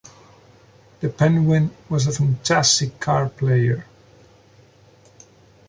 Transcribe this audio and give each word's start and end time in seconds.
The 1.01 1.09
penguin 1.09 1.69
was 1.87 2.07
a 2.07 2.11
fantastic 2.11 2.99
card 2.99 3.37
player. 3.37 3.85